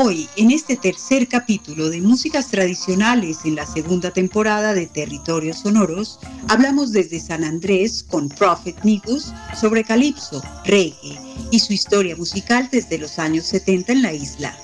Hoy, 0.00 0.28
en 0.36 0.52
este 0.52 0.76
tercer 0.76 1.26
capítulo 1.26 1.90
de 1.90 2.00
Músicas 2.00 2.52
Tradicionales 2.52 3.38
en 3.44 3.56
la 3.56 3.66
segunda 3.66 4.12
temporada 4.12 4.72
de 4.72 4.86
Territorios 4.86 5.58
Sonoros, 5.58 6.20
hablamos 6.46 6.92
desde 6.92 7.18
San 7.18 7.42
Andrés 7.42 8.04
con 8.04 8.28
Prophet 8.28 8.76
Nigus 8.84 9.32
sobre 9.60 9.82
calipso, 9.82 10.40
reggae 10.64 11.18
y 11.50 11.58
su 11.58 11.72
historia 11.72 12.14
musical 12.14 12.68
desde 12.70 12.96
los 12.96 13.18
años 13.18 13.46
70 13.46 13.90
en 13.90 14.02
la 14.02 14.12
isla. 14.12 14.56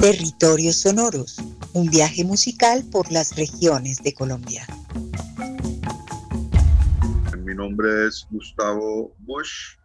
Territorios 0.00 0.74
Sonoros, 0.74 1.36
un 1.72 1.88
viaje 1.88 2.24
musical 2.24 2.84
por 2.90 3.12
las 3.12 3.36
regiones 3.36 4.02
de 4.02 4.12
Colombia. 4.12 4.66
Mi 7.44 7.54
nombre 7.54 8.08
es 8.08 8.26
Gustavo 8.32 9.14
Bush, 9.20 9.76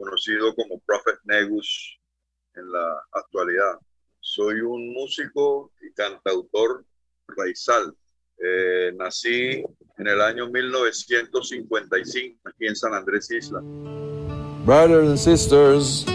conocido 0.00 0.54
como 0.54 0.80
Prophet 0.80 1.18
Negus 1.24 1.98
en 2.54 2.72
la 2.72 3.02
actualidad. 3.12 3.78
Soy 4.20 4.60
un 4.60 4.92
músico 4.92 5.72
y 5.80 5.92
cantautor 5.92 6.84
raizal. 7.28 7.94
Eh, 8.42 8.92
nací 8.96 9.62
en 9.98 10.06
el 10.08 10.20
año 10.20 10.48
1955 10.48 12.40
aquí 12.44 12.66
en 12.66 12.76
San 12.76 12.94
Andrés 12.94 13.30
Isla. 13.30 13.60
Brothers 14.64 15.08
and 15.08 15.18
sisters. 15.18 16.06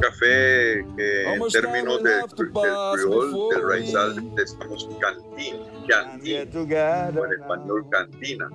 Café 0.00 0.84
que 0.96 1.34
en 1.34 1.48
términos 1.48 2.02
de, 2.02 2.10
del 2.10 2.52
criol, 2.52 3.48
del 3.50 3.62
raizal, 3.62 4.34
decimos 4.34 4.88
cantín, 4.98 5.56
o 5.56 7.24
en 7.26 7.32
español 7.32 7.86
cantina. 7.90 8.48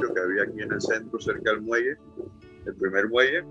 Lo 0.00 0.14
que 0.14 0.20
había 0.20 0.42
aquí 0.44 0.62
en 0.62 0.72
el 0.72 0.80
centro, 0.80 1.18
cerca 1.20 1.50
del 1.50 1.62
muelle, 1.62 1.96
el 2.66 2.76
primer 2.76 3.08
muelle. 3.08 3.44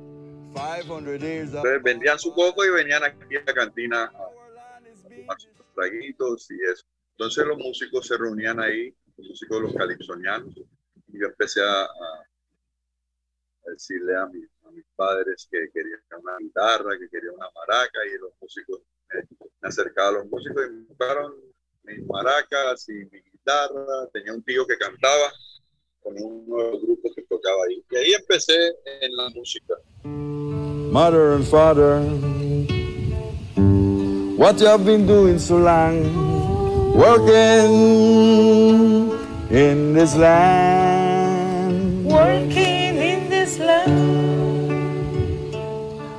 Entonces 1.58 1.83
vendían 1.83 2.19
su 2.19 2.33
coco 2.33 2.63
y 2.63 2.69
venían 2.69 3.03
aquí 3.03 3.35
a 3.35 3.44
la 3.45 3.53
cantina 3.53 4.03
a 4.05 4.09
tomar 5.09 5.39
sus 5.39 5.52
traguitos 5.73 6.49
y 6.52 6.55
eso. 6.72 6.85
Entonces 7.11 7.45
los 7.45 7.57
músicos 7.57 8.07
se 8.07 8.17
reunían 8.17 8.59
ahí, 8.59 8.95
los 9.17 9.27
músicos 9.30 9.61
los 9.61 9.73
calipsonianos, 9.73 10.55
y 11.07 11.19
yo 11.19 11.27
empecé 11.27 11.61
a, 11.61 11.88
decirle 13.66 14.16
a, 14.16 14.27
mis 14.27 14.85
padres 14.95 15.47
que 15.50 15.69
quería 15.73 15.97
una 16.22 16.38
guitarra, 16.38 16.97
que 17.00 17.09
quería 17.09 17.31
una 17.31 17.50
maraca, 17.52 18.00
y 18.05 18.19
los 18.19 18.31
músicos 18.41 18.81
me, 19.09 19.22
me 19.61 19.69
acercaban 19.69 20.16
a 20.16 20.17
los 20.19 20.27
músicos 20.27 20.66
y 20.67 20.69
me 20.69 20.81
buscaron 20.81 21.33
mis 21.83 22.05
maracas 22.05 22.89
y 22.89 22.94
mi 22.94 23.22
guitarra. 23.22 24.07
Tenía 24.11 24.33
un 24.33 24.44
tío 24.44 24.67
que 24.67 24.77
cantaba 24.77 25.31
con 26.05 26.13
uno 26.21 26.57
de 26.63 26.71
los 26.71 26.81
grupos 26.83 27.11
que 27.15 27.23
tocaba 27.23 27.63
ahí. 27.67 27.83
Y 27.89 27.95
ahí 27.97 28.13
empecé 28.13 28.53
en 29.01 29.17
la 29.17 29.29
música. 29.29 29.73
Mother 30.03 31.33
and 31.33 31.45
father, 31.45 31.99
what 34.37 34.59
you 34.59 34.67
have 34.67 34.85
been 34.85 35.07
doing 35.07 35.39
so 35.39 35.57
long, 35.57 36.95
working 36.95 37.71
in 39.49 39.93
this 39.93 40.15
land, 40.15 42.05
working 42.05 42.97
in 42.97 43.29
this 43.29 43.57
land. 43.59 44.71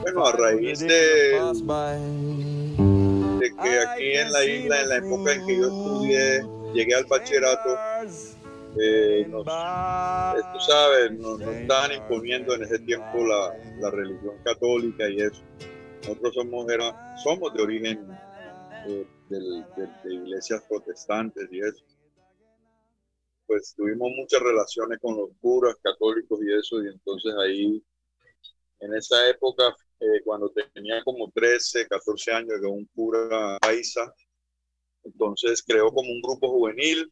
Bueno, 0.02 0.26
a 0.26 0.32
raíz 0.32 0.80
de, 0.80 0.88
de 3.38 3.54
que 3.62 3.78
aquí 3.78 4.12
en 4.12 4.32
la 4.32 4.44
isla, 4.44 4.80
en 4.82 4.88
la 4.88 4.96
época 4.96 5.32
en 5.32 5.46
que 5.46 5.56
yo 5.56 5.68
estudié, 5.68 6.44
llegué 6.74 6.94
al 6.96 7.04
bachillerato, 7.04 7.78
eh, 8.78 9.26
nos, 9.28 9.47
eh, 9.47 10.42
tú 10.53 10.60
sabes, 10.60 11.12
nos, 11.12 11.41
estaban 11.41 11.92
imponiendo 11.92 12.54
en 12.54 12.62
ese 12.64 12.78
tiempo 12.81 13.25
la, 13.26 13.56
la 13.81 13.91
religión 13.91 14.37
católica 14.44 15.09
y 15.09 15.20
eso. 15.20 15.42
Nosotros 16.03 16.34
somos, 16.34 16.70
era, 16.70 17.16
somos 17.19 17.54
de 17.54 17.62
origen 17.62 18.06
eh, 18.87 19.06
de, 19.31 20.14
iglesias 20.14 20.62
protestantes 20.69 21.48
y 21.50 21.60
eso. 21.60 21.84
Pues 23.47 23.75
tuvimos 23.76 24.10
muchas 24.16 24.41
relaciones 24.41 24.98
con 25.00 25.16
los 25.16 25.31
curas 25.41 25.76
católicos 25.82 26.38
y 26.43 26.53
eso, 26.53 26.82
y 26.82 26.88
entonces 26.88 27.32
ahí, 27.43 27.82
en 28.81 28.94
esa 28.94 29.28
época, 29.28 29.75
cuando 30.25 30.53
tenía 30.75 31.03
como 31.04 31.31
13, 31.32 31.87
14 31.87 32.32
años, 32.32 32.60
de 32.60 32.66
un 32.66 32.84
cura 32.94 33.56
paisa, 33.60 34.12
entonces 35.04 35.62
creó 35.66 35.91
como 35.93 36.10
un 36.10 36.20
grupo 36.20 36.48
juvenil 36.48 37.10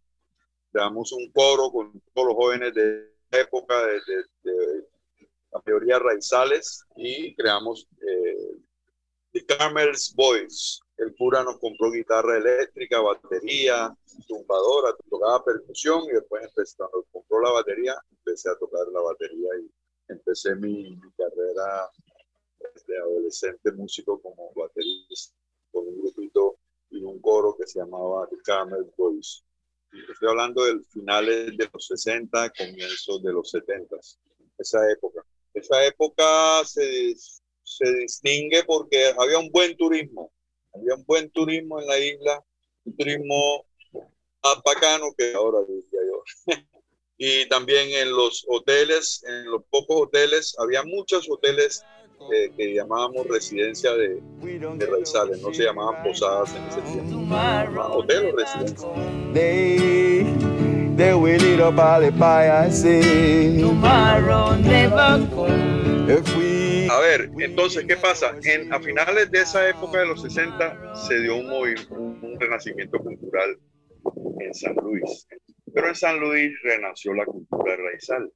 creamos 0.74 1.12
un 1.12 1.30
coro 1.30 1.70
con 1.70 2.02
todos 2.12 2.28
los 2.28 2.36
jóvenes 2.36 2.74
de 2.74 3.14
época, 3.30 3.80
de, 3.86 4.00
la 5.52 5.62
mayoría 5.64 6.00
raizales, 6.00 6.84
y 6.96 7.32
creamos 7.36 7.86
eh, 8.00 8.58
The 9.30 9.46
Carmel's 9.46 10.12
Boys. 10.16 10.80
El 10.96 11.14
cura 11.14 11.44
nos 11.44 11.58
compró 11.58 11.92
guitarra 11.92 12.38
eléctrica, 12.38 13.00
batería, 13.00 13.96
tumbadora, 14.26 14.96
tocaba 15.08 15.44
percusión 15.44 16.02
y 16.10 16.14
después 16.14 16.42
empecé, 16.42 16.76
cuando 16.76 17.04
compró 17.12 17.40
la 17.40 17.52
batería, 17.52 17.94
empecé 18.10 18.50
a 18.50 18.56
tocar 18.56 18.88
la 18.92 19.00
batería 19.00 19.50
y 19.60 19.70
empecé 20.08 20.56
mi, 20.56 20.98
carrera 21.16 21.88
de 22.88 22.98
adolescente 22.98 23.70
músico 23.72 24.20
como 24.20 24.52
baterista 24.56 25.34
con 25.70 25.86
un 25.86 26.00
grupito 26.00 26.56
y 26.90 27.02
un 27.02 27.20
coro 27.20 27.56
que 27.56 27.66
se 27.66 27.78
llamaba 27.78 28.26
The 28.28 28.38
Carmel's 28.44 28.96
Boys. 28.96 29.44
Estoy 29.94 30.28
hablando 30.28 30.65
del 30.65 30.84
finales 30.87 31.56
de 31.56 31.69
los 31.72 31.87
60, 31.87 32.50
comienzos 32.50 33.22
de 33.22 33.32
los 33.32 33.50
70, 33.50 33.97
esa 34.59 34.91
época. 34.91 35.25
Esa 35.53 35.84
época 35.87 36.65
se, 36.65 37.15
se 37.62 37.94
distingue 37.94 38.65
porque 38.65 39.12
había 39.19 39.38
un 39.38 39.50
buen 39.50 39.77
turismo, 39.77 40.32
había 40.72 40.94
un 40.97 41.05
buen 41.05 41.31
turismo 41.31 41.81
en 41.81 41.87
la 41.87 41.99
isla, 41.99 42.44
un 42.84 42.97
turismo 42.97 43.66
más 44.43 44.62
bacano 44.65 45.15
que 45.16 45.32
ahora, 45.32 45.60
diría 45.66 46.00
yo. 46.11 46.25
y 47.16 47.49
también 47.49 47.91
en 47.91 48.11
los 48.11 48.44
hoteles, 48.49 49.22
en 49.25 49.50
los 49.50 49.62
pocos 49.71 50.03
hoteles, 50.03 50.55
había 50.59 50.82
muchos 50.82 51.31
hoteles 51.31 51.84
eh, 52.32 52.50
que 52.56 52.75
llamábamos 52.75 53.26
residencia 53.28 53.92
de, 53.94 54.20
de 54.41 54.86
raizales, 54.86 55.41
no 55.41 55.52
se 55.52 55.64
llamaban 55.64 56.02
posadas 56.02 56.54
en 56.56 56.62
ese 56.64 56.80
tiempo, 56.82 57.34
hotel 57.92 58.32
o 58.32 58.36
residencia. 58.36 58.88
A 66.91 67.00
ver, 67.00 67.30
entonces, 67.38 67.84
¿qué 67.86 67.97
pasa? 67.97 68.36
En, 68.44 68.72
a 68.72 68.78
finales 68.81 69.31
de 69.31 69.41
esa 69.41 69.69
época 69.69 69.98
de 69.98 70.06
los 70.06 70.22
60 70.22 70.94
se 70.94 71.20
dio 71.20 71.36
un, 71.36 71.50
un, 71.50 72.19
un 72.22 72.41
renacimiento 72.41 72.98
cultural 72.98 73.58
en 74.41 74.54
San 74.54 74.76
Luis. 74.76 75.26
Pero 75.72 75.88
en 75.88 75.94
San 75.94 76.20
Luis 76.20 76.52
renació 76.62 77.14
la 77.14 77.25
cultura 77.25 77.76
raizal. 77.76 78.31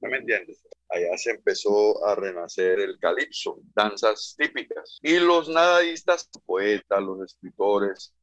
¿No 0.00 0.10
me 0.10 0.18
entiendes? 0.18 0.62
Allá 0.94 1.18
se 1.18 1.30
empezó 1.32 2.04
a 2.06 2.14
renacer 2.14 2.78
el 2.80 2.98
calipso, 2.98 3.58
danzas 3.74 4.34
típicas. 4.38 4.98
Y 5.02 5.18
los 5.18 5.48
nadaístas, 5.48 6.28
poetas, 6.46 7.02
los 7.02 7.20
escritores, 7.22 8.14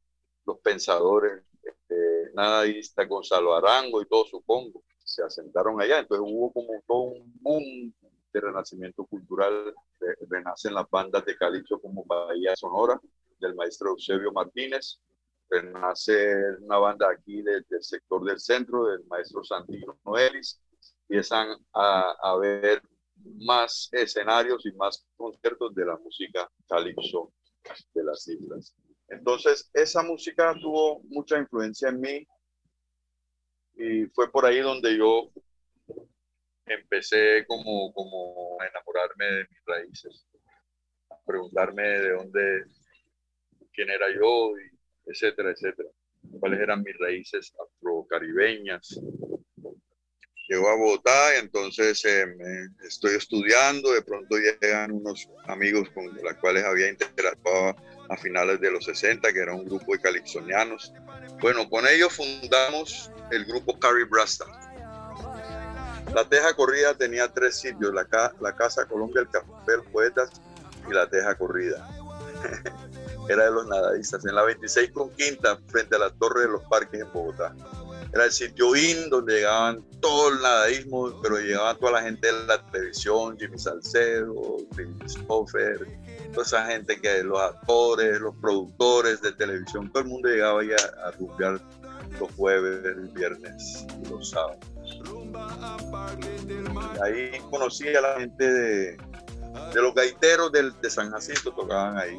los 0.46 0.58
pensadores, 0.60 1.44
este, 1.62 2.32
nadaísta 2.34 3.04
Gonzalo 3.04 3.54
Arango 3.54 4.00
y 4.00 4.06
todo 4.06 4.24
su 4.24 4.42
Congo, 4.42 4.82
se 5.04 5.22
asentaron 5.22 5.80
allá. 5.80 5.98
Entonces 5.98 6.26
hubo 6.26 6.52
como 6.52 6.82
todo 6.86 7.02
un 7.02 7.32
boom 7.40 7.94
de 8.32 8.40
renacimiento 8.40 9.04
cultural. 9.04 9.74
Renacen 10.28 10.74
las 10.74 10.88
bandas 10.90 11.24
de 11.24 11.36
calipso 11.36 11.78
como 11.80 12.04
Bahía 12.04 12.56
Sonora, 12.56 13.00
del 13.38 13.54
maestro 13.54 13.90
Eusebio 13.90 14.32
Martínez. 14.32 14.98
Renace 15.50 16.56
una 16.62 16.78
banda 16.78 17.10
aquí 17.10 17.42
del 17.42 17.64
sector 17.80 18.24
del 18.24 18.40
centro, 18.40 18.86
del 18.86 19.04
maestro 19.04 19.44
Santino 19.44 19.98
Noelis 20.04 20.58
empiezan 21.12 21.58
a, 21.74 22.16
a 22.22 22.38
ver 22.38 22.80
más 23.44 23.90
escenarios 23.92 24.64
y 24.64 24.72
más 24.72 25.06
conciertos 25.14 25.74
de 25.74 25.84
la 25.84 25.98
música 25.98 26.50
calipso 26.66 27.34
de 27.92 28.02
las 28.02 28.26
islas. 28.26 28.74
Entonces, 29.08 29.70
esa 29.74 30.02
música 30.02 30.54
tuvo 30.58 31.02
mucha 31.10 31.38
influencia 31.38 31.90
en 31.90 32.00
mí 32.00 32.26
y 33.74 34.06
fue 34.06 34.32
por 34.32 34.46
ahí 34.46 34.60
donde 34.60 34.96
yo 34.96 35.30
empecé 36.64 37.44
como, 37.46 37.92
como 37.92 38.56
a 38.62 38.66
enamorarme 38.66 39.26
de 39.26 39.46
mis 39.50 39.64
raíces, 39.66 40.26
a 41.10 41.16
preguntarme 41.26 41.82
de 41.82 42.12
dónde, 42.12 42.64
quién 43.74 43.90
era 43.90 44.06
yo, 44.14 44.52
y 44.58 45.10
etcétera, 45.10 45.50
etcétera, 45.50 45.90
cuáles 46.40 46.60
eran 46.60 46.82
mis 46.82 46.96
raíces 46.96 47.52
afrocaribeñas, 47.60 48.98
Llego 50.48 50.68
a 50.68 50.76
Bogotá, 50.76 51.36
entonces 51.36 52.04
eh, 52.04 52.26
estoy 52.84 53.14
estudiando, 53.14 53.92
de 53.92 54.02
pronto 54.02 54.36
llegan 54.36 54.90
unos 54.90 55.28
amigos 55.46 55.88
con 55.94 56.06
los 56.06 56.34
cuales 56.40 56.64
había 56.64 56.88
interactuado 56.88 57.76
a 58.08 58.16
finales 58.16 58.60
de 58.60 58.70
los 58.70 58.84
60, 58.84 59.32
que 59.32 59.38
era 59.38 59.54
un 59.54 59.64
grupo 59.64 59.92
de 59.92 60.00
calipsonianos. 60.00 60.92
Bueno, 61.40 61.68
con 61.70 61.86
ellos 61.86 62.12
fundamos 62.12 63.10
el 63.30 63.44
grupo 63.44 63.78
Carrie 63.78 64.04
Brasta. 64.04 64.44
La 66.14 66.28
Teja 66.28 66.52
Corrida 66.54 66.94
tenía 66.94 67.32
tres 67.32 67.56
sitios, 67.56 67.94
la, 67.94 68.06
la 68.40 68.54
Casa 68.54 68.84
Colombia, 68.84 69.22
el 69.22 69.28
Café 69.30 69.78
Poetas 69.90 70.30
y 70.88 70.92
la 70.92 71.08
Teja 71.08 71.34
Corrida. 71.36 71.88
Era 73.28 73.44
de 73.44 73.50
los 73.52 73.66
nadadistas, 73.66 74.26
en 74.26 74.34
la 74.34 74.42
26 74.42 74.90
con 74.90 75.10
Quinta, 75.14 75.58
frente 75.68 75.96
a 75.96 76.00
la 76.00 76.10
Torre 76.10 76.42
de 76.42 76.48
los 76.48 76.62
Parques 76.64 77.00
en 77.00 77.12
Bogotá. 77.12 77.54
Era 78.12 78.26
el 78.26 78.32
sitio 78.32 78.76
IN 78.76 79.08
donde 79.08 79.36
llegaban 79.36 79.82
todo 80.00 80.28
el 80.28 80.42
nadadismo, 80.42 81.18
pero 81.22 81.38
llegaba 81.38 81.74
toda 81.74 81.92
la 81.92 82.02
gente 82.02 82.26
de 82.26 82.46
la 82.46 82.62
televisión, 82.70 83.38
Jimmy 83.38 83.58
Salcedo, 83.58 84.58
Stoffer, 85.08 85.86
toda 86.32 86.44
esa 86.44 86.66
gente 86.66 87.00
que 87.00 87.22
los 87.22 87.40
actores, 87.40 88.20
los 88.20 88.34
productores 88.36 89.22
de 89.22 89.32
televisión, 89.32 89.90
todo 89.92 90.02
el 90.02 90.08
mundo 90.10 90.28
llegaba 90.28 90.60
ahí 90.60 90.72
a, 90.72 91.08
a 91.08 91.12
los 92.20 92.30
jueves, 92.36 92.84
el 92.84 93.08
viernes 93.08 93.86
y 94.04 94.08
los 94.08 94.30
sábados. 94.30 94.58
Ahí 97.02 97.40
conocí 97.50 97.88
a 97.94 98.00
la 98.00 98.20
gente 98.20 98.52
de, 98.52 98.96
los 99.74 99.94
gaiteros 99.94 100.52
de 100.52 100.90
San 100.90 101.10
Jacinto, 101.10 101.52
tocaban 101.52 101.98
ahí. 101.98 102.18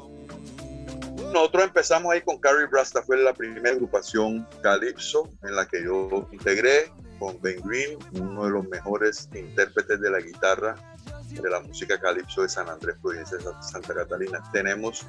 Nosotros 1.34 1.64
empezamos 1.64 2.14
ahí 2.14 2.22
con 2.22 2.38
Carrie 2.38 2.68
Brasta, 2.68 3.02
fue 3.02 3.18
la 3.18 3.34
primera 3.34 3.72
agrupación 3.72 4.48
Calypso 4.62 5.28
en 5.42 5.56
la 5.56 5.66
que 5.66 5.84
yo 5.84 6.28
integré 6.32 6.92
con 7.18 7.42
Ben 7.42 7.60
Green, 7.66 7.98
uno 8.12 8.46
de 8.46 8.52
los 8.52 8.68
mejores 8.68 9.28
intérpretes 9.34 10.00
de 10.00 10.12
la 10.12 10.20
guitarra 10.20 10.76
de 11.32 11.50
la 11.50 11.60
música 11.62 12.00
Calypso 12.00 12.44
de 12.44 12.50
San 12.50 12.70
Andrés, 12.70 12.98
provincia 13.02 13.38
de 13.38 13.46
Santa 13.62 13.96
Catalina. 13.96 14.44
Tenemos 14.54 15.08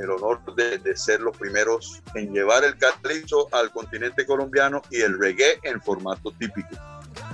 el 0.00 0.10
honor 0.10 0.40
de, 0.54 0.78
de, 0.78 0.96
ser 0.96 1.20
los 1.20 1.36
primeros 1.36 2.00
en 2.14 2.32
llevar 2.32 2.62
el 2.62 2.78
calipso 2.78 3.48
al 3.50 3.72
continente 3.72 4.24
colombiano 4.26 4.82
y 4.88 5.00
el 5.00 5.18
reggae 5.18 5.58
en 5.64 5.82
formato 5.82 6.32
típico. 6.38 6.68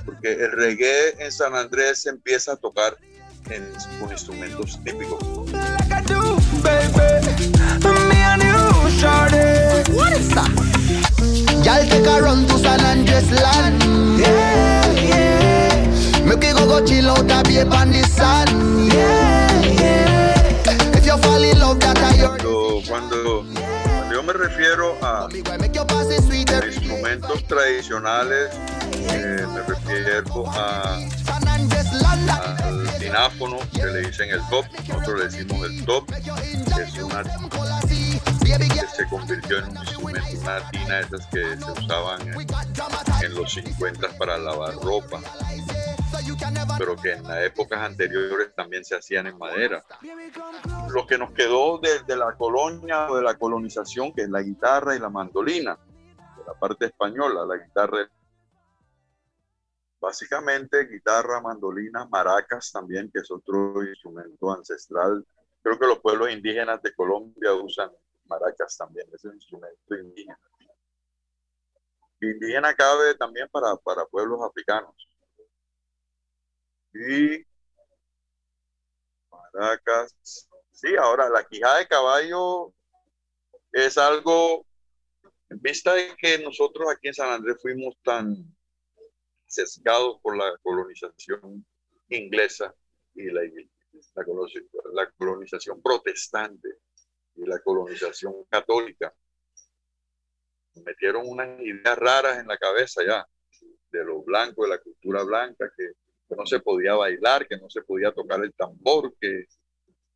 Porque 0.06 0.32
el 0.32 0.52
reggae 0.52 1.23
en 1.23 1.31
San 1.31 1.55
Andrés 1.55 2.06
empieza 2.06 2.52
a 2.52 2.56
tocar 2.56 2.97
en, 3.50 3.70
con 4.00 4.11
instrumentos 4.11 4.79
típicos. 4.85 5.20
Y'all 11.64 11.87
take 11.88 12.06
a 12.06 12.20
run 12.20 12.46
to 12.46 12.58
San 12.58 12.81
Andres 12.81 13.31
land. 13.31 13.82
Yeah, 14.19 14.93
yeah. 14.93 16.25
Make 16.25 16.44
you 16.44 16.55
go 16.55 16.67
go 16.67 16.84
chill 16.84 17.11
out 17.11 17.31
a 17.31 17.43
babe 17.43 17.72
on 17.72 17.90
the 17.90 18.02
sun. 18.05 18.49
Yeah, 18.88 19.62
yeah. 19.62 20.96
If 20.96 21.06
you 21.06 21.17
fall 21.19 21.43
in 21.43 21.58
love, 21.58 21.81
that 21.81 21.99
I 21.99 22.17
your 22.17 22.37
cuando, 22.37 22.82
cuando 22.88 23.44
yo 24.12 24.22
me 24.22 24.32
refiero 24.32 24.99
a 25.02 25.28
instrumentos 26.66 27.44
tradicionales, 27.46 28.50
eh, 29.11 29.46
me 29.55 29.62
refiero 29.62 30.46
a, 30.49 30.96
al 32.62 32.99
tináfono, 32.99 33.58
que 33.73 33.87
le 33.87 34.06
dicen 34.06 34.31
el 34.31 34.40
top, 34.49 34.66
nosotros 34.88 35.19
le 35.19 35.25
decimos 35.25 35.66
el 35.66 35.84
top, 35.84 36.11
es 36.12 36.94
una 36.99 37.23
se 38.88 39.06
convirtió 39.08 39.58
en 39.58 39.64
un 39.69 39.76
instrumento, 39.76 40.20
una 40.41 40.70
tina 40.70 41.00
esas 41.00 41.26
que 41.26 41.56
se 41.56 41.70
usaban 41.70 42.20
en, 42.23 42.47
en 43.25 43.35
los 43.35 43.52
50 43.52 44.08
para 44.19 44.38
lavar 44.38 44.75
ropa 44.76 45.20
pero 46.79 46.97
que 46.97 47.12
en 47.12 47.25
las 47.25 47.44
épocas 47.44 47.81
anteriores 47.81 48.55
también 48.55 48.85
se 48.85 48.97
hacían 48.97 49.26
en 49.26 49.38
madera. 49.38 49.85
Lo 50.93 51.06
que 51.06 51.19
nos 51.19 51.32
quedó 51.32 51.79
de, 51.79 52.02
de, 52.06 52.17
la 52.17 52.37
colonia 52.37 53.11
o 53.11 53.17
de 53.17 53.23
la 53.23 53.38
colonización, 53.38 54.12
que 54.12 54.23
es 54.23 54.31
la 54.31 54.43
guitarra 54.43 54.97
y 54.97 54.99
la 54.99 55.08
mandolina, 55.11 55.79
de 56.37 56.44
la 56.47 56.55
parte 56.55 56.87
española, 56.87 57.44
la 57.47 57.62
guitarra. 57.62 58.08
Básicamente 60.00 60.87
guitarra, 60.87 61.41
mandolina, 61.41 62.06
maracas 62.06 62.73
también, 62.73 63.11
que 63.12 63.20
es 63.20 63.31
otro 63.31 63.82
instrumento 63.85 64.50
ancestral. 64.52 65.25
Creo 65.62 65.79
que 65.79 65.87
los 65.87 65.99
pueblos 65.99 66.31
indígenas 66.31 66.81
de 66.82 66.94
Colombia 66.94 67.52
usan 67.52 67.91
maracas 68.31 68.77
también, 68.77 69.06
es 69.12 69.25
un 69.25 69.35
instrumento 69.35 69.94
indígena. 69.94 70.38
Indígena 72.21 72.75
cabe 72.75 73.15
también 73.17 73.49
para, 73.49 73.77
para 73.77 74.06
pueblos 74.06 74.41
africanos 74.43 74.94
y 76.93 77.44
Maracas. 79.31 80.49
Sí, 80.73 80.94
ahora 80.97 81.29
la 81.29 81.44
quijada 81.44 81.79
de 81.79 81.88
caballo 81.88 82.73
es 83.73 83.99
algo, 83.99 84.67
en 85.49 85.61
vista 85.61 85.94
de 85.94 86.17
que 86.17 86.38
nosotros 86.38 86.88
aquí 86.91 87.09
en 87.09 87.15
San 87.15 87.31
Andrés 87.31 87.59
fuimos 87.61 87.97
tan 88.03 88.37
sesgados 89.47 90.19
por 90.23 90.37
la 90.37 90.56
colonización 90.62 91.67
inglesa 92.09 92.75
y 93.15 93.31
la, 93.31 93.43
la 94.93 95.11
colonización 95.19 95.83
protestante 95.83 96.69
y 97.40 97.46
la 97.46 97.58
colonización 97.60 98.44
católica. 98.48 99.12
Metieron 100.84 101.25
unas 101.26 101.60
ideas 101.60 101.98
raras 101.98 102.38
en 102.38 102.46
la 102.46 102.56
cabeza 102.56 103.02
ya, 103.04 103.26
de 103.90 104.04
lo 104.04 104.22
blanco, 104.22 104.62
de 104.62 104.70
la 104.70 104.78
cultura 104.78 105.22
blanca, 105.25 105.70
que 105.76 105.92
que 106.31 106.37
no 106.37 106.46
se 106.46 106.60
podía 106.60 106.94
bailar, 106.94 107.46
que 107.48 107.56
no 107.56 107.69
se 107.69 107.82
podía 107.82 108.12
tocar 108.12 108.42
el 108.44 108.54
tambor, 108.54 109.12
que, 109.20 109.46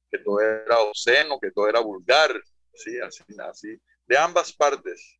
que 0.08 0.18
todo 0.18 0.40
era 0.40 0.78
obsceno, 0.78 1.40
que 1.40 1.50
todo 1.50 1.68
era 1.68 1.80
vulgar, 1.80 2.30
sí, 2.72 3.00
así, 3.00 3.24
así, 3.40 3.80
de 4.06 4.16
ambas 4.16 4.52
partes. 4.52 5.18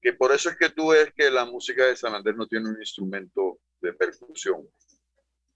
Que 0.00 0.12
por 0.12 0.32
eso 0.32 0.48
es 0.48 0.56
que 0.56 0.70
tú 0.70 0.90
ves 0.90 1.12
que 1.12 1.28
la 1.28 1.44
música 1.44 1.84
de 1.86 1.96
San 1.96 2.14
Andrés 2.14 2.36
no 2.36 2.46
tiene 2.46 2.68
un 2.68 2.78
instrumento 2.78 3.58
de 3.80 3.92
percusión, 3.94 4.64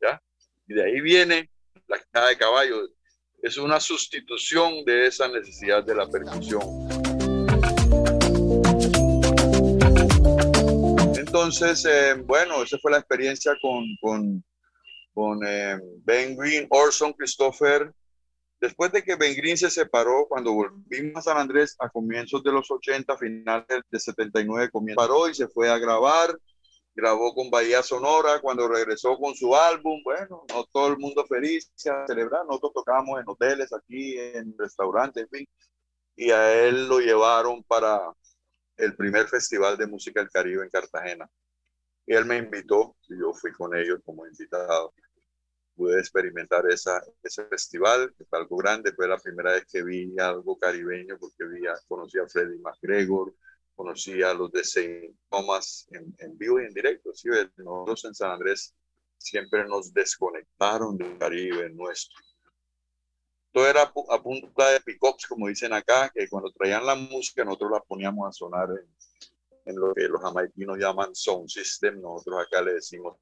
¿ya? 0.00 0.20
Y 0.66 0.74
de 0.74 0.84
ahí 0.84 1.00
viene 1.00 1.48
la 1.86 2.00
caja 2.10 2.26
de 2.26 2.38
caballo. 2.38 2.88
Es 3.42 3.56
una 3.56 3.80
sustitución 3.80 4.84
de 4.84 5.08
esa 5.08 5.26
necesidad 5.26 5.82
de 5.82 5.96
la 5.96 6.08
percusión. 6.08 6.62
Entonces, 11.18 11.84
eh, 11.86 12.14
bueno, 12.24 12.62
esa 12.62 12.78
fue 12.78 12.92
la 12.92 12.98
experiencia 12.98 13.58
con, 13.60 13.84
con, 14.00 14.44
con 15.12 15.40
eh, 15.44 15.76
Ben 16.04 16.36
Green, 16.36 16.68
Orson 16.70 17.12
Christopher. 17.14 17.92
Después 18.60 18.92
de 18.92 19.02
que 19.02 19.16
Ben 19.16 19.34
Green 19.34 19.58
se 19.58 19.70
separó, 19.70 20.26
cuando 20.28 20.52
volvimos 20.52 21.26
a 21.26 21.32
San 21.32 21.38
Andrés 21.38 21.74
a 21.80 21.88
comienzos 21.88 22.44
de 22.44 22.52
los 22.52 22.70
80, 22.70 23.18
finales 23.18 23.82
de 23.90 23.98
79, 23.98 24.70
paró 24.94 25.28
y 25.28 25.34
se 25.34 25.48
fue 25.48 25.68
a 25.68 25.78
grabar. 25.78 26.38
Grabó 26.94 27.34
con 27.34 27.50
Bahía 27.50 27.82
Sonora. 27.82 28.40
Cuando 28.40 28.68
regresó 28.68 29.16
con 29.18 29.34
su 29.34 29.54
álbum, 29.54 30.02
bueno, 30.04 30.44
no 30.48 30.64
todo 30.72 30.88
el 30.88 30.98
mundo 30.98 31.26
feliz 31.26 31.72
a 31.90 32.06
celebrar. 32.06 32.44
Nosotros 32.46 32.72
tocábamos 32.74 33.20
en 33.20 33.28
hoteles, 33.28 33.72
aquí, 33.72 34.18
en 34.18 34.54
restaurantes, 34.58 35.24
en 35.24 35.28
fin. 35.28 35.48
Y 36.16 36.30
a 36.30 36.64
él 36.64 36.88
lo 36.88 37.00
llevaron 37.00 37.62
para, 37.64 38.12
el 38.76 38.96
primer 38.96 39.28
festival 39.28 39.76
de 39.76 39.86
música 39.86 40.20
del 40.20 40.30
Caribe 40.30 40.64
en 40.64 40.70
Cartagena. 40.70 41.30
Y 42.06 42.14
él 42.14 42.24
me 42.24 42.38
invitó, 42.38 42.96
y 43.08 43.18
yo 43.18 43.32
fui 43.32 43.52
con 43.52 43.76
ellos 43.76 44.00
como 44.04 44.26
invitado. 44.26 44.92
Pude 45.74 45.98
experimentar 45.98 46.66
esa, 46.70 47.02
ese 47.22 47.44
festival, 47.46 48.12
que 48.16 48.24
fue 48.24 48.38
algo 48.40 48.56
grande, 48.56 48.92
fue 48.92 49.08
la 49.08 49.18
primera 49.18 49.52
vez 49.52 49.66
que 49.70 49.82
vi 49.82 50.14
algo 50.18 50.58
caribeño, 50.58 51.16
porque 51.18 51.44
vi 51.44 51.62
conocí 51.88 52.18
a 52.18 52.26
Freddy 52.26 52.58
McGregor, 52.58 53.32
conocí 53.74 54.22
a 54.22 54.34
los 54.34 54.50
de 54.52 54.64
Saint 54.64 55.16
Thomas 55.30 55.86
en, 55.90 56.14
en 56.18 56.38
vivo 56.38 56.60
y 56.60 56.64
en 56.64 56.74
directo. 56.74 57.12
¿sí? 57.14 57.28
Nosotros 57.56 58.04
en 58.04 58.14
San 58.14 58.30
Andrés 58.32 58.74
siempre 59.18 59.64
nos 59.66 59.92
desconectaron 59.92 60.96
del 60.96 61.18
Caribe 61.18 61.70
nuestro 61.70 62.20
todo 63.52 63.68
era 63.68 63.82
a 63.82 64.22
punta 64.22 64.70
de 64.70 64.80
pickups, 64.80 65.26
como 65.26 65.46
dicen 65.46 65.72
acá, 65.74 66.10
que 66.12 66.26
cuando 66.28 66.50
traían 66.52 66.86
la 66.86 66.94
música 66.94 67.44
nosotros 67.44 67.72
la 67.72 67.80
poníamos 67.80 68.28
a 68.28 68.32
sonar 68.32 68.70
en, 69.66 69.76
lo 69.76 69.94
que 69.94 70.08
los 70.08 70.20
jamaiquinos 70.22 70.78
llaman 70.78 71.14
sound 71.14 71.48
system, 71.48 72.00
nosotros 72.00 72.40
acá 72.40 72.62
le 72.62 72.74
decimos 72.74 73.16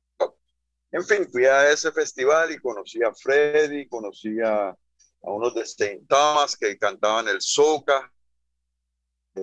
En 0.92 1.04
fin, 1.04 1.28
fui 1.30 1.44
a 1.44 1.70
ese 1.70 1.92
festival 1.92 2.52
y 2.52 2.58
conocí 2.58 3.02
a 3.02 3.12
Freddy, 3.12 3.88
conocí 3.88 4.40
a, 4.40 4.74
unos 5.22 5.54
de 5.54 5.62
St. 5.62 6.02
Thomas 6.08 6.56
que 6.56 6.78
cantaban 6.78 7.28
el 7.28 7.40
soca, 7.40 8.10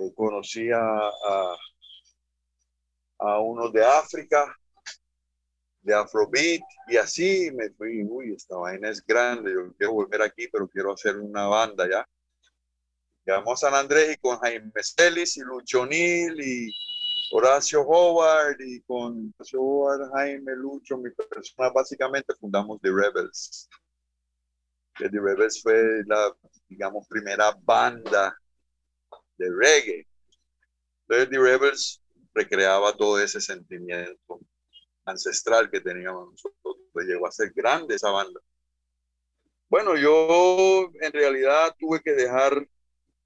eh, 0.06 0.12
conocí 0.14 0.70
a, 0.70 1.10
a 3.18 3.40
unos 3.40 3.72
de 3.72 3.84
África, 3.84 4.54
de 5.82 5.94
Afrobeat 5.94 6.60
y 6.88 6.96
así 6.96 7.50
me 7.52 7.70
fui, 7.70 8.02
uy, 8.04 8.34
esta 8.34 8.56
vaina 8.56 8.90
es 8.90 9.04
grande, 9.04 9.52
yo 9.52 9.72
quiero 9.76 9.94
volver 9.94 10.22
aquí, 10.22 10.48
pero 10.48 10.68
quiero 10.68 10.92
hacer 10.92 11.16
una 11.16 11.46
banda 11.46 11.88
ya. 11.88 12.06
Llegamos 13.24 13.62
a 13.62 13.68
San 13.68 13.74
Andrés 13.78 14.14
y 14.14 14.16
con 14.18 14.38
Jaime 14.38 14.70
Celis 14.82 15.36
y 15.36 15.40
Lucho 15.40 15.84
Nil 15.86 16.40
y 16.40 16.72
Horacio 17.32 17.82
Howard 17.82 18.56
y 18.60 18.80
con 18.82 19.34
Horacio 19.36 19.60
Howard, 19.60 20.10
Jaime, 20.14 20.54
Lucho, 20.56 20.96
mi 20.96 21.10
persona, 21.10 21.70
básicamente 21.70 22.34
fundamos 22.40 22.80
The 22.80 22.90
Rebels. 22.90 23.68
The 24.98 25.08
Rebels 25.10 25.62
fue 25.62 26.02
la, 26.06 26.34
digamos, 26.68 27.06
primera 27.06 27.56
banda 27.62 28.36
de 29.38 29.50
reggae. 29.50 30.06
The 31.08 31.26
Rebels 31.26 32.02
recreaba 32.34 32.92
todo 32.92 33.18
ese 33.18 33.40
sentimiento 33.40 34.40
ancestral 35.04 35.70
que 35.70 35.80
teníamos 35.80 36.30
nosotros. 36.32 36.76
Pues 36.92 37.06
llegó 37.06 37.26
a 37.26 37.32
ser 37.32 37.52
grande 37.54 37.94
esa 37.94 38.10
banda. 38.10 38.40
Bueno, 39.68 39.96
yo 39.96 40.90
en 41.00 41.12
realidad 41.12 41.74
tuve 41.78 42.00
que 42.02 42.12
dejar, 42.12 42.66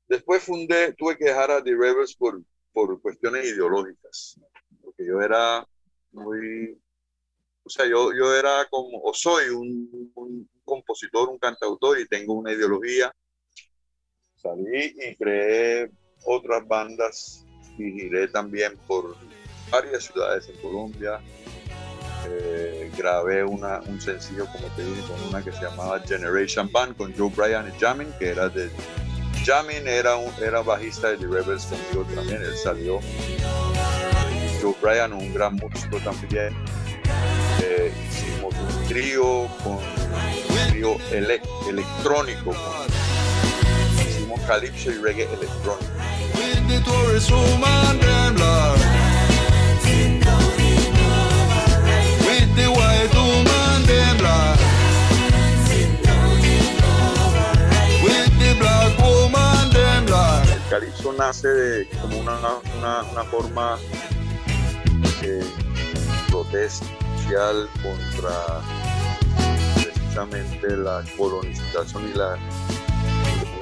después 0.09 0.43
fundé, 0.43 0.93
tuve 0.93 1.17
que 1.17 1.27
dejar 1.27 1.51
a 1.51 1.63
The 1.63 1.71
Rebels 1.71 2.17
por, 2.17 2.43
por 2.73 3.01
cuestiones 3.01 3.47
ideológicas, 3.47 4.41
porque 4.83 5.07
yo 5.07 5.21
era 5.21 5.67
muy, 6.11 6.77
o 7.63 7.71
sea, 7.71 7.87
yo, 7.87 8.13
yo 8.13 8.35
era 8.35 8.67
como, 8.69 9.01
o 9.03 9.15
soy 9.15 9.51
un, 9.51 10.13
un 10.17 10.51
compositor, 10.65 11.29
un 11.29 11.39
cantautor 11.39 12.01
y 12.01 12.09
tengo 12.09 12.35
una 12.35 12.53
ideología. 12.53 13.15
Salí 14.35 14.97
y 14.99 15.17
creé 15.17 15.89
otras 16.25 16.67
bandas 16.67 17.45
y 17.79 17.93
giré 17.93 18.29
también 18.29 18.77
por 18.87 19.17
varias 19.71 20.05
ciudades 20.05 20.49
en 20.49 20.57
Colombia. 20.61 21.21
Eh, 22.29 22.91
grabé 22.97 23.43
una, 23.43 23.81
un 23.81 24.01
sencillo, 24.01 24.47
como 24.53 24.69
te 24.77 24.85
dije, 24.85 25.03
con 25.09 25.21
una 25.29 25.43
que 25.43 25.53
se 25.53 25.63
llamaba 25.63 25.99
Generation 26.01 26.71
Band 26.71 26.97
con 26.97 27.13
Joe 27.17 27.31
Bryan 27.35 27.69
y 27.69 27.81
Jamin, 27.81 28.13
que 28.19 28.29
era 28.29 28.49
de. 28.49 28.71
Jamin 29.45 29.89
era, 29.89 30.17
un, 30.17 30.33
era 30.41 30.63
bajista 30.63 31.11
de 31.11 31.17
The 31.17 31.27
Rebels 31.27 31.65
conmigo 31.65 32.07
también, 32.15 32.43
él 32.43 32.57
salió. 32.57 33.01
Joe 34.61 34.75
Bryan, 34.81 35.13
un 35.15 35.35
gran 35.35 35.57
músico 35.57 35.99
también. 35.99 36.55
Eh, 37.61 37.93
hicimos 38.09 38.55
un 38.55 38.89
trío 38.89 39.49
con 39.65 39.75
un 39.75 40.71
trío 40.71 40.97
ele 41.11 41.41
electrónico. 41.69 42.55
Hicimos 44.01 44.41
calipso 44.43 44.93
y 44.93 44.99
reggae 44.99 45.25
electrónico. 45.25 45.92
El 60.43 60.63
calipso 60.71 61.13
nace 61.13 61.49
de, 61.49 61.89
como 62.01 62.19
una, 62.19 62.39
una, 62.79 63.03
una 63.03 63.25
forma 63.25 63.79
de 65.21 65.45
protesta 66.29 66.87
social 67.19 67.69
contra 67.83 68.61
precisamente 69.75 70.77
la 70.77 71.05
colonización 71.17 72.11
y 72.11 72.15
la 72.15 72.37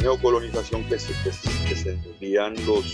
neocolonización 0.00 0.85
que 0.85 0.99
se, 0.99 1.12
que, 1.23 1.30
que 1.69 1.76
sentían 1.76 2.54
los, 2.66 2.85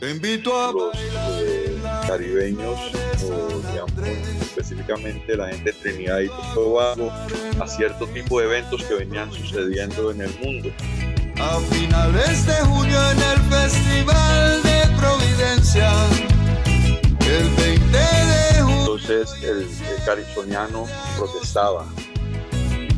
los 0.00 0.96
eh, 1.40 1.76
caribeños, 2.06 2.78
o 3.24 3.60
digamos, 3.70 3.92
específicamente 4.40 5.36
la 5.36 5.48
gente 5.48 5.72
de 5.72 5.78
Trinidad 5.78 6.20
y 6.20 6.28
Tobago, 6.54 7.10
a 7.60 7.66
cierto 7.66 8.06
tipo 8.08 8.40
de 8.40 8.46
eventos 8.46 8.82
que 8.84 8.94
venían 8.94 9.32
sucediendo 9.32 10.10
en 10.10 10.22
el 10.22 10.34
mundo. 10.40 10.70
A 11.40 11.58
finales 11.74 12.46
de 12.46 12.54
junio 12.54 12.98
en 13.10 13.18
el 13.18 13.40
Festival 13.50 14.62
de 14.62 14.82
Providencia, 14.98 15.92
el 17.26 17.48
20 17.50 17.98
de 17.98 18.62
junio. 18.62 18.80
Entonces 18.80 19.34
el, 19.42 19.62
el 19.62 20.04
caribsoniano 20.04 20.86
protestaba 21.18 21.86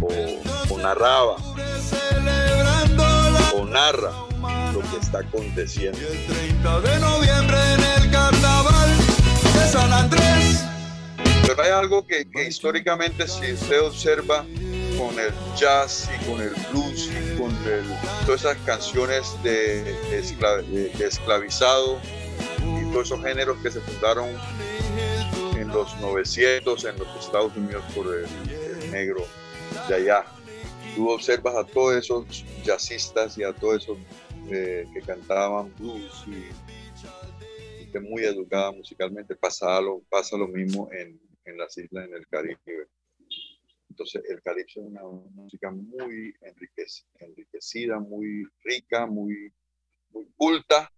o, 0.01 0.75
o 0.75 0.79
narraba 0.79 1.37
narra 3.77 4.13
lo 4.73 4.81
que 4.81 4.97
está 5.03 5.19
aconteciendo. 5.19 5.99
Y 6.01 6.05
el 6.17 6.27
30 6.27 6.81
de 6.81 6.99
noviembre 7.01 7.57
en 7.75 8.03
el 8.03 8.11
Carnaval 8.11 8.91
de 9.55 9.69
San 9.69 9.93
Andrés. 9.93 10.65
Pero 11.47 11.63
hay 11.63 11.71
algo 11.71 12.07
que, 12.07 12.27
que 12.31 12.49
históricamente 12.49 13.29
si 13.29 13.53
usted 13.53 13.83
observa 13.83 14.47
con 14.97 15.19
el 15.21 15.31
jazz 15.57 16.09
y 16.15 16.25
con 16.25 16.41
el 16.41 16.55
blues 16.71 17.11
y 17.11 17.37
con 17.39 17.51
el, 17.67 17.85
todas 18.25 18.41
esas 18.41 18.57
canciones 18.65 19.37
de, 19.43 19.95
escla- 20.11 20.63
de- 20.69 20.89
de 20.89 21.07
esclavizado 21.07 21.99
y 22.81 22.91
todos 22.93 23.07
esos 23.09 23.23
géneros 23.23 23.59
que 23.63 23.71
se 23.71 23.81
fundaron 23.81 24.31
en 25.55 25.69
los 25.69 25.95
900 26.01 26.83
en 26.87 26.99
los 26.99 27.09
Estados 27.25 27.55
Unidos 27.55 27.85
por 27.95 28.07
el, 28.07 28.25
el 28.85 28.91
negro 28.91 29.27
de 29.87 29.95
allá. 29.97 30.25
Tú 30.95 31.11
observas 31.11 31.55
a 31.57 31.65
todos 31.65 31.95
esos 31.95 32.25
jazzistas 32.67 33.39
y 33.39 33.45
a 33.45 33.53
todos 33.53 33.85
esos 33.85 33.99
eh, 34.51 34.87
que 34.93 35.01
cantaban 35.01 35.73
blues 35.79 36.25
y 36.27 36.45
gente 37.79 38.01
muy 38.01 38.25
educada 38.25 38.73
musicalmente. 38.73 39.37
Pasa 39.37 39.81
lo, 39.81 40.01
pasa 40.11 40.37
lo 40.37 40.49
mismo 40.49 40.91
en, 40.93 41.19
en 41.45 41.57
las 41.57 41.79
islas, 41.79 42.07
en 42.09 42.15
el 42.15 42.27
Caribe. 42.27 42.59
Entonces, 43.89 44.23
el 44.29 44.43
calipso 44.43 44.81
es 44.81 44.87
una 44.89 45.03
música 45.05 45.71
muy 45.71 46.35
enriquec- 46.43 47.05
enriquecida, 47.21 47.99
muy 47.99 48.47
rica, 48.63 49.07
muy, 49.07 49.51
muy 50.11 50.27
culta, 50.37 50.93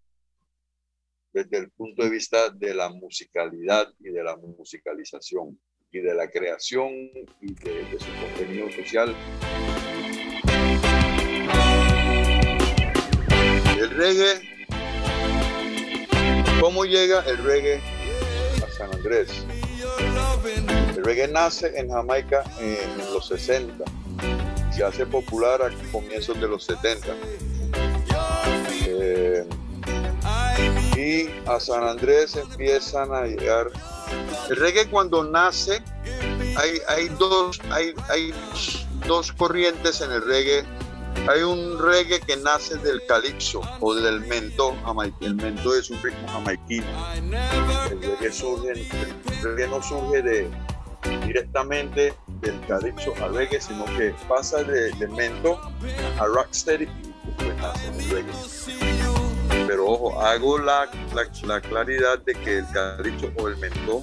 desde 1.33 1.59
el 1.59 1.71
punto 1.71 2.03
de 2.03 2.11
vista 2.11 2.51
de 2.51 2.75
la 2.75 2.89
musicalidad 2.89 3.93
y 4.01 4.09
de 4.09 4.25
la 4.25 4.35
musicalización 4.37 5.61
y 5.93 6.01
de 6.01 6.15
la 6.15 6.29
creación 6.29 6.91
y 7.41 7.55
de, 7.55 7.85
de 7.85 7.99
su 8.01 8.11
contenido 8.21 8.69
social. 8.73 9.15
Reggae, 13.99 14.41
¿cómo 16.61 16.85
llega 16.85 17.25
el 17.27 17.37
reggae 17.39 17.83
a 18.65 18.71
San 18.71 18.95
Andrés? 18.95 19.29
El 20.97 21.05
reggae 21.05 21.27
nace 21.27 21.77
en 21.77 21.91
Jamaica 21.91 22.45
en 22.61 22.97
los 23.13 23.27
60, 23.27 23.85
se 24.71 24.85
hace 24.85 25.05
popular 25.05 25.63
a 25.63 25.91
comienzos 25.91 26.41
de 26.41 26.47
los 26.47 26.63
70. 26.63 27.09
Eh, 28.87 29.45
y 30.97 31.51
a 31.51 31.59
San 31.59 31.83
Andrés 31.83 32.37
empiezan 32.37 33.13
a 33.13 33.23
llegar. 33.23 33.67
El 34.49 34.57
reggae 34.59 34.89
cuando 34.89 35.25
nace, 35.25 35.83
hay, 36.57 36.79
hay, 36.87 37.09
dos, 37.19 37.61
hay, 37.73 37.95
hay 38.11 38.33
dos 39.09 39.33
corrientes 39.33 40.01
en 40.03 40.13
el 40.13 40.25
reggae. 40.25 40.65
Hay 41.27 41.43
un 41.43 41.79
reggae 41.79 42.21
que 42.21 42.37
nace 42.37 42.77
del 42.77 43.05
calipso 43.07 43.61
o 43.81 43.95
del 43.95 44.21
mento. 44.21 44.75
jamai- 44.85 45.13
El 45.21 45.35
mento 45.35 45.75
es 45.75 45.91
un 45.91 46.01
ritmo 46.03 46.27
jamaiquino. 46.29 46.87
El 47.91 48.01
reggae, 48.03 48.33
surge, 48.33 48.71
el 48.73 49.43
reggae 49.43 49.69
no 49.69 49.83
surge 49.83 50.49
directamente 51.27 52.15
del 52.41 52.59
calipso 52.67 53.15
al 53.23 53.35
reggae, 53.35 53.61
sino 53.61 53.85
que 53.97 54.15
pasa 54.29 54.63
de, 54.63 54.91
de 54.93 55.09
mento 55.09 55.61
a 56.19 56.27
rocksteady 56.27 56.85
y 56.85 57.27
después 57.27 57.57
nace 57.61 57.89
el 57.89 58.11
reggae. 58.11 59.67
Pero 59.67 59.87
ojo, 59.87 60.21
hago 60.23 60.59
la, 60.59 60.89
la, 61.15 61.29
la 61.47 61.61
claridad 61.61 62.19
de 62.21 62.33
que 62.35 62.59
el 62.59 62.67
calipso 62.73 63.31
o 63.39 63.49
el 63.49 63.57
mento 63.59 64.03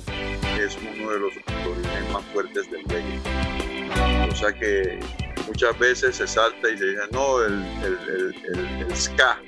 es 0.59 0.77
uno 0.77 1.11
de 1.11 1.19
los 1.19 1.33
orígenes 1.67 2.11
más 2.11 2.23
fuertes 2.33 2.69
del 2.69 2.83
reggae. 2.87 4.29
O 4.31 4.35
sea 4.35 4.53
que 4.53 4.99
muchas 5.47 5.77
veces 5.79 6.15
se 6.15 6.27
salta 6.27 6.69
y 6.69 6.77
se 6.77 6.85
dice, 6.85 7.01
no, 7.11 7.41
el, 7.41 7.53
el, 7.53 7.97
el, 8.09 8.35
el- 8.59 8.81
el 8.89 8.95
ska, 8.95 9.39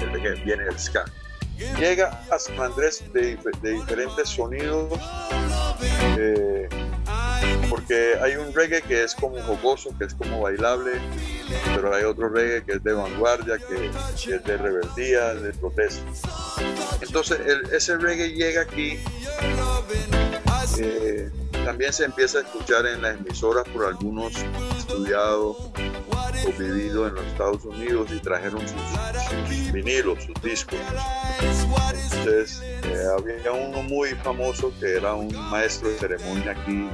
el 0.00 0.42
viene 0.44 0.64
del 0.64 0.78
ska. 0.78 1.04
Llega 1.78 2.22
a 2.30 2.38
San 2.38 2.58
Andrés 2.58 3.02
de, 3.12 3.36
de 3.60 3.70
diferentes 3.72 4.28
sonidos, 4.30 4.98
eh, 6.18 6.68
porque 7.68 8.14
hay 8.22 8.36
un 8.36 8.52
reggae 8.54 8.80
que 8.82 9.04
es 9.04 9.14
como 9.14 9.40
jocoso, 9.42 9.90
que 9.98 10.06
es 10.06 10.14
como 10.14 10.40
bailable, 10.40 10.92
pero 11.74 11.94
hay 11.94 12.04
otro 12.04 12.30
reggae 12.30 12.64
que 12.64 12.72
es 12.72 12.82
de 12.82 12.92
vanguardia, 12.94 13.58
que, 13.58 13.90
es 14.34 14.44
de 14.44 14.56
rebeldía, 14.56 15.34
de 15.34 15.52
protesta. 15.52 16.02
Entonces 17.02 17.38
el- 17.46 17.70
ese 17.74 17.96
reggae 17.98 18.30
llega 18.32 18.62
aquí, 18.62 18.98
eh, 20.78 21.30
también 21.64 21.92
se 21.92 22.04
empieza 22.06 22.38
a 22.38 22.40
escuchar 22.42 22.86
en 22.86 23.02
las 23.02 23.16
emisoras 23.18 23.64
por 23.68 23.84
algunos 23.86 24.32
estudiados 24.90 25.56
o 26.46 26.52
vividos 26.58 27.08
en 27.08 27.14
los 27.14 27.24
Estados 27.26 27.64
Unidos 27.64 28.08
y 28.12 28.18
trajeron 28.20 28.60
sus, 28.66 29.72
vinilos, 29.72 30.24
sus 30.24 30.42
discos. 30.42 30.78
Entonces 32.12 32.60
eh, 32.62 33.04
había 33.18 33.52
uno 33.52 33.82
muy 33.82 34.10
famoso 34.10 34.72
que 34.80 34.96
era 34.96 35.14
un 35.14 35.32
maestro 35.50 35.88
de 35.88 35.98
ceremonia 35.98 36.52
aquí, 36.52 36.88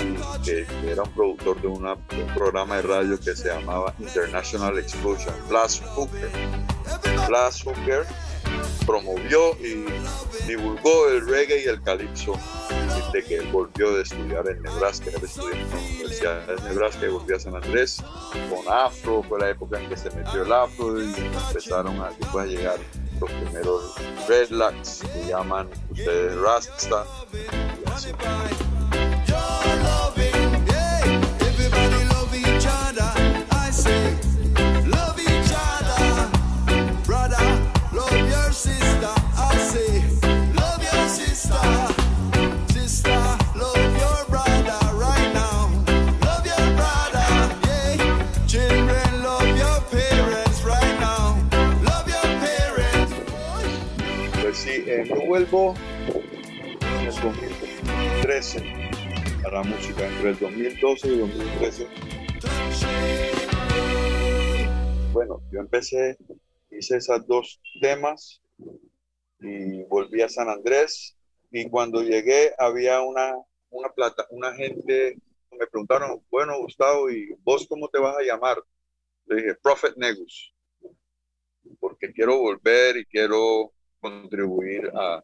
y 0.00 0.44
que, 0.44 0.66
era 0.90 1.02
un 1.02 1.10
productor 1.12 1.60
de, 1.60 1.68
una- 1.68 1.94
un 1.94 2.34
programa 2.34 2.76
de 2.76 2.82
radio 2.82 3.20
que 3.20 3.36
se 3.36 3.48
llamaba 3.48 3.94
International 3.98 4.78
Exposure, 4.78 5.32
Blas 5.48 5.80
Hooker. 5.94 6.30
Blas 7.28 7.62
Hooker 7.62 8.04
promovió 8.86 9.52
y 9.60 9.84
divulgó 10.46 11.08
el 11.08 11.26
reggae 11.28 11.62
y 11.64 11.68
el 11.68 11.80
calipso 11.82 12.32
desde 12.96 13.26
que 13.26 13.36
él 13.38 13.48
volvió 13.52 13.92
de 13.92 14.02
estudiar 14.02 14.48
en 14.48 14.62
Nebraska. 14.62 15.10
Él 15.10 15.22
estudió 15.22 15.52
en 15.52 15.70
la 15.70 15.76
Universidad 15.76 16.46
de 16.46 16.62
Nebraska 16.68 17.06
y 17.06 17.08
volvió 17.08 17.36
a 17.36 17.40
San 17.40 17.54
Andrés 17.54 18.02
con 18.50 18.72
afro. 18.72 19.22
Fue 19.22 19.40
la 19.40 19.50
época 19.50 19.80
en 19.80 19.88
que 19.88 19.96
se 19.96 20.10
metió 20.10 20.42
el 20.42 20.52
afro 20.52 21.02
y 21.02 21.14
empezaron 21.14 22.00
a, 22.00 22.06
a 22.08 22.46
llegar 22.46 22.78
los 23.20 23.30
primeros 23.30 23.94
dreadlocks 24.26 25.02
que 25.12 25.28
llaman 25.28 25.68
ustedes 25.90 26.36
rasta. 26.38 27.04
y 27.32 27.90
así. 27.90 28.12
Entre 60.02 60.30
el 60.30 60.38
2012 60.38 61.08
y 61.08 61.18
2013. 61.18 61.88
Bueno, 65.12 65.40
yo 65.52 65.60
empecé, 65.60 66.16
hice 66.70 66.96
esos 66.96 67.26
dos 67.26 67.60
temas 67.80 68.42
y 69.40 69.82
volví 69.84 70.22
a 70.22 70.28
San 70.28 70.48
Andrés 70.48 71.16
y 71.50 71.68
cuando 71.68 72.02
llegué 72.02 72.52
había 72.58 73.02
una, 73.02 73.34
una 73.70 73.90
plata, 73.90 74.26
una 74.30 74.52
gente, 74.54 75.18
me 75.50 75.66
preguntaron, 75.66 76.22
bueno 76.30 76.58
Gustavo, 76.58 77.10
¿y 77.10 77.34
vos 77.44 77.66
cómo 77.68 77.88
te 77.88 77.98
vas 77.98 78.16
a 78.16 78.22
llamar? 78.22 78.62
Le 79.26 79.36
dije, 79.36 79.54
Prophet 79.56 79.96
Negus, 79.96 80.54
porque 81.78 82.12
quiero 82.12 82.38
volver 82.38 82.96
y 82.96 83.04
quiero 83.04 83.72
contribuir 84.02 84.90
a, 84.94 85.22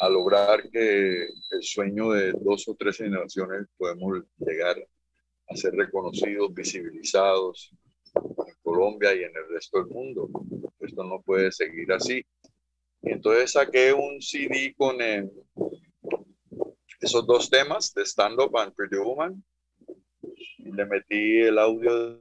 a 0.00 0.08
lograr 0.08 0.68
que 0.70 1.22
el 1.22 1.62
sueño 1.62 2.10
de 2.10 2.32
dos 2.32 2.68
o 2.68 2.74
tres 2.74 2.96
generaciones 2.96 3.68
podemos 3.78 4.24
llegar 4.38 4.76
a 5.48 5.56
ser 5.56 5.72
reconocidos, 5.74 6.52
visibilizados 6.52 7.72
en 8.14 8.54
Colombia 8.62 9.14
y 9.14 9.22
en 9.22 9.36
el 9.36 9.48
resto 9.50 9.78
del 9.78 9.86
mundo. 9.86 10.28
Esto 10.80 11.04
no 11.04 11.22
puede 11.22 11.52
seguir 11.52 11.92
así. 11.92 12.24
Y 13.02 13.12
entonces 13.12 13.52
saqué 13.52 13.92
un 13.92 14.20
CD 14.20 14.74
con 14.76 15.00
eh, 15.00 15.30
esos 17.00 17.24
dos 17.24 17.48
temas 17.48 17.94
de 17.94 18.02
Stand 18.02 18.40
Up 18.40 18.58
and 18.58 18.74
Pretty 18.74 18.96
Woman 18.96 19.42
y 20.58 20.72
le 20.72 20.86
metí 20.86 21.40
el 21.42 21.58
audio 21.58 22.20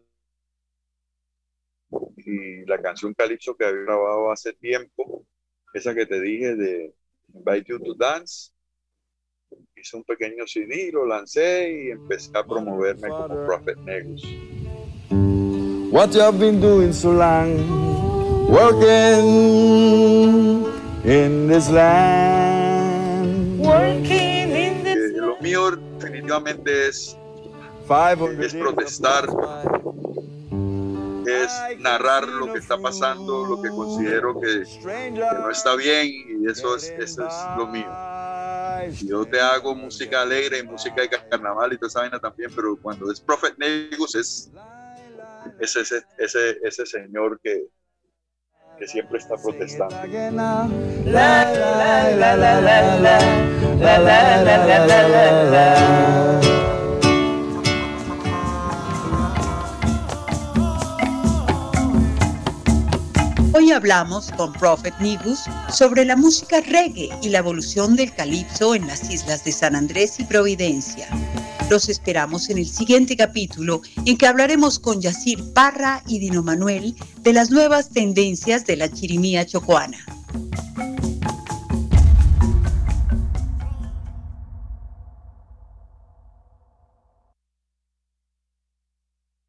y 2.17 2.65
la 2.65 2.79
canción 2.81 3.13
Calypso 3.15 3.55
que 3.55 3.65
había 3.65 3.81
grabado 3.81 4.31
hace 4.31 4.53
tiempo 4.53 5.25
esa 5.73 5.93
que 5.93 6.05
te 6.05 6.19
dije 6.19 6.55
de 6.55 6.93
Invite 7.33 7.65
You 7.69 7.79
to 7.79 7.93
Dance. 7.93 8.51
Hice 9.75 9.97
un 9.97 10.03
pequeño 10.03 10.45
CD, 10.45 10.91
lo 10.91 11.05
lancé 11.05 11.71
y 11.71 11.91
empecé 11.91 12.31
a 12.37 12.43
promoverme 12.43 13.09
como 13.09 13.45
Prophet 13.45 13.77
Negus. 13.79 14.23
What 15.91 16.13
you 16.13 16.21
have 16.21 16.37
been 16.37 16.61
doing 16.61 16.93
so 16.93 17.11
long, 17.11 18.47
working 18.47 19.19
in 21.03 21.47
this 21.47 21.69
land. 21.69 23.59
Working 23.59 24.51
in 24.51 24.83
this 24.83 24.97
eh, 24.97 25.17
lo 25.17 25.37
mío 25.41 25.71
definitivamente 25.97 26.89
es, 26.89 27.17
es 28.39 28.53
protestar 28.53 29.25
es 31.29 31.79
narrar 31.79 32.27
lo 32.27 32.51
que 32.51 32.59
está 32.59 32.77
pasando, 32.77 33.45
lo 33.45 33.61
que 33.61 33.69
considero 33.69 34.39
que, 34.39 34.63
no 34.83 35.49
está 35.49 35.75
bien 35.75 36.07
y 36.07 36.49
eso 36.49 36.75
es, 36.75 36.89
eso 36.97 37.27
es 37.27 37.33
lo 37.57 37.67
mío. 37.67 37.91
Yo 39.05 39.25
te 39.25 39.39
hago 39.39 39.75
música 39.75 40.21
alegre 40.21 40.59
y 40.59 40.63
música 40.63 41.01
de 41.01 41.09
carnaval 41.09 41.73
y 41.73 41.77
toda 41.77 41.87
esa 41.87 41.99
vaina 42.01 42.19
también, 42.19 42.51
pero 42.55 42.77
cuando 42.81 43.11
es 43.11 43.19
Prophet 43.19 43.57
Negus 43.57 44.15
es, 44.15 44.51
ese, 45.59 45.81
ese, 46.17 46.57
ese 46.63 46.85
señor 46.85 47.39
que, 47.41 47.67
que 48.79 48.87
siempre 48.87 49.19
está 49.19 49.35
protestando. 49.35 49.95
Hablamos 63.79 64.29
con 64.35 64.51
Prophet 64.51 64.93
Nigus 64.99 65.45
sobre 65.71 66.03
la 66.03 66.17
música 66.17 66.59
reggae 66.59 67.07
y 67.21 67.29
la 67.29 67.37
evolución 67.37 67.95
del 67.95 68.13
calipso 68.13 68.75
en 68.75 68.85
las 68.85 69.09
islas 69.09 69.45
de 69.45 69.53
San 69.53 69.73
Andrés 69.73 70.19
y 70.19 70.25
Providencia. 70.25 71.07
Los 71.69 71.87
esperamos 71.87 72.49
en 72.49 72.57
el 72.57 72.67
siguiente 72.67 73.15
capítulo 73.15 73.81
en 74.05 74.17
que 74.17 74.27
hablaremos 74.27 74.79
con 74.79 74.99
Yacir 74.99 75.53
Parra 75.53 76.03
y 76.07 76.19
Dino 76.19 76.43
Manuel 76.43 76.93
de 77.21 77.31
las 77.31 77.51
nuevas 77.51 77.89
tendencias 77.91 78.65
de 78.65 78.75
la 78.75 78.91
chirimía 78.91 79.45
chocoana. 79.45 80.05